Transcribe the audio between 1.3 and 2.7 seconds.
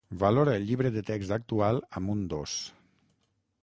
actual amb un dos